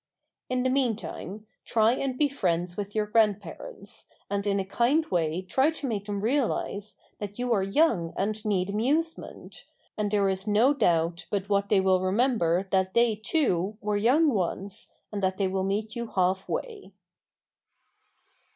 [0.49, 5.43] In the meantime try and be friends with your grandparents, and in a kind way
[5.43, 10.47] try to make them realize that you are young and need amusement, and there is
[10.47, 15.37] no doubt but what they will remember that they, too, were young once and that
[15.37, 16.93] they will meet you half way.